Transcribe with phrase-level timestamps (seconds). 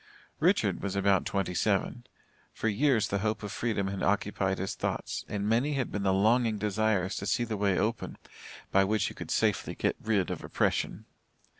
[0.39, 2.07] Richard was about twenty seven.
[2.53, 6.11] For years the hope of freedom had occupied his thoughts, and many had been the
[6.11, 8.17] longing desires to see the way open
[8.71, 11.05] by which he could safely get rid of oppression.